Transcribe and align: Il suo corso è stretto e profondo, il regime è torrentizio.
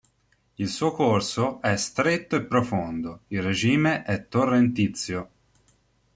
Il 0.55 0.67
suo 0.67 0.93
corso 0.93 1.61
è 1.61 1.77
stretto 1.77 2.35
e 2.35 2.43
profondo, 2.45 3.19
il 3.27 3.43
regime 3.43 4.01
è 4.01 4.27
torrentizio. 4.27 5.29